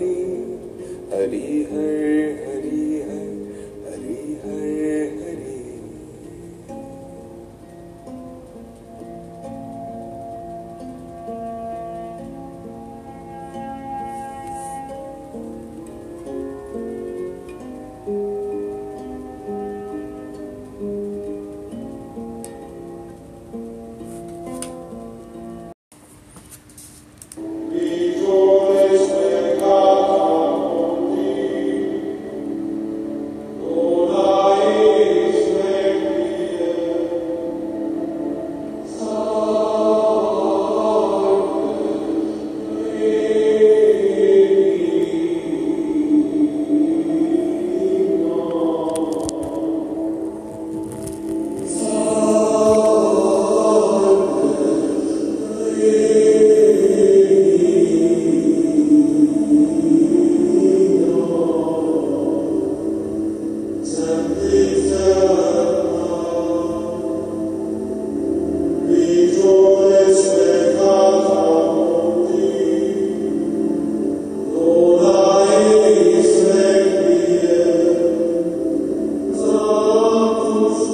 हरि 0.00 0.14
हरि 1.12 1.40
है 1.70 1.72
Hari 1.72 2.19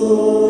Senhor. 0.07 0.46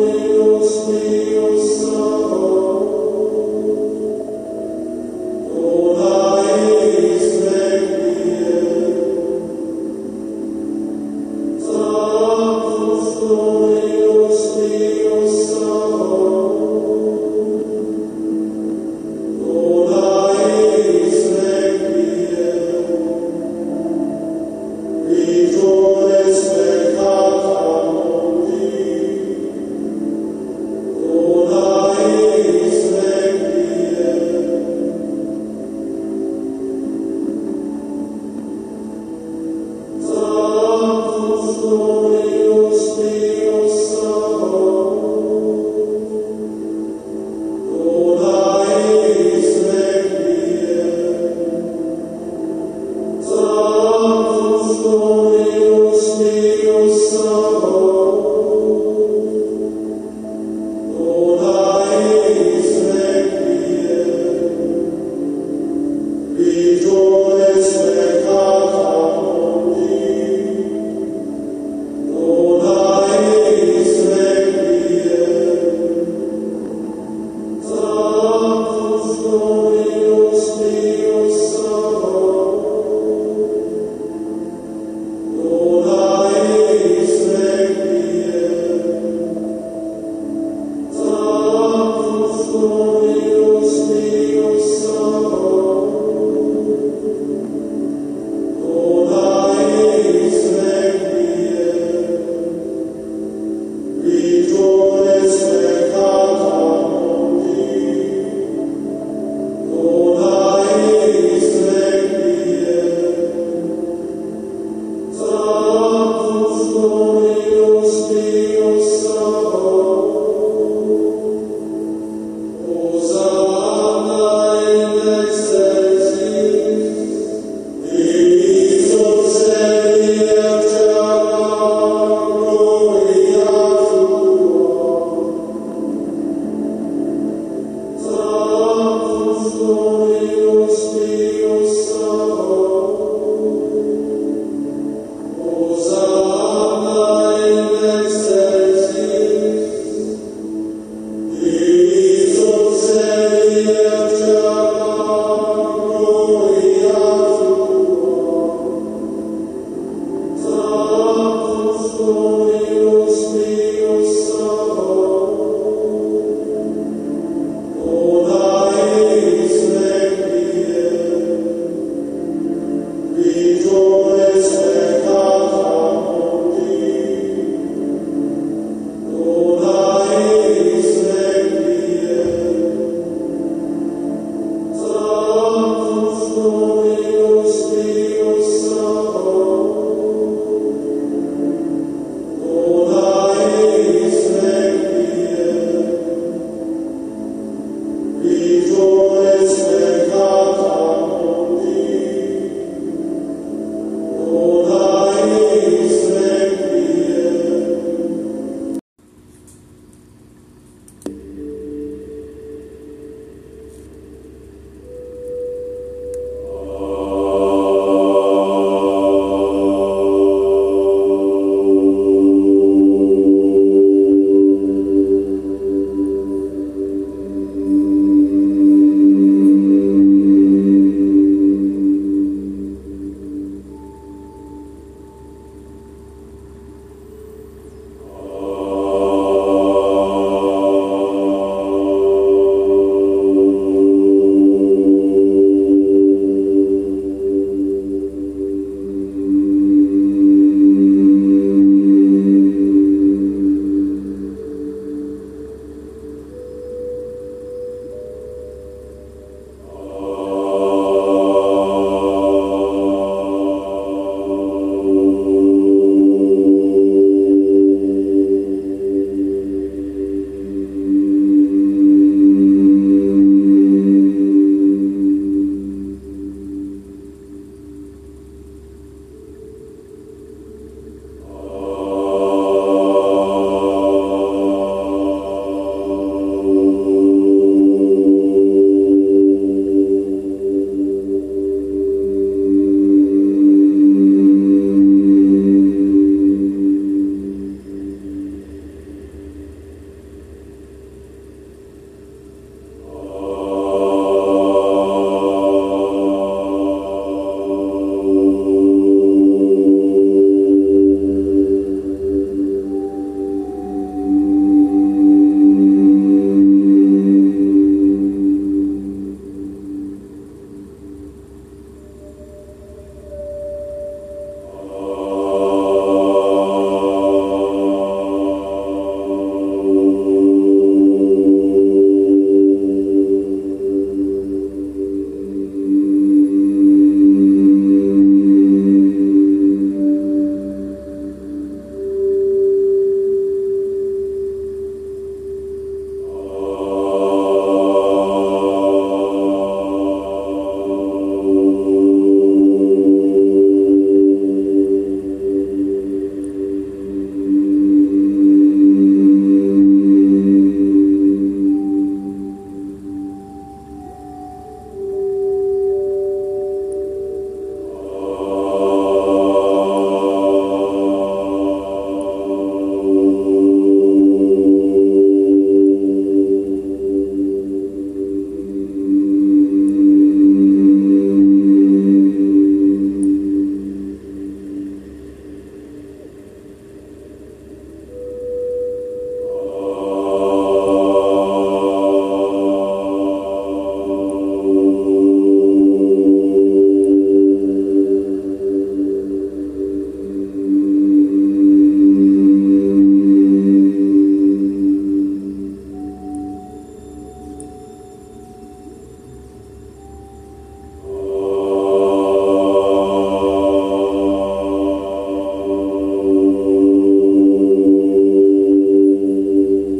Lord. 139.68 140.07